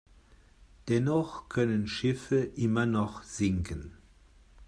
Dennoch 0.87 1.47
können 1.47 1.85
Schiffe 1.87 2.37
immer 2.39 2.87
noch 2.87 3.21
sinken. 3.21 3.91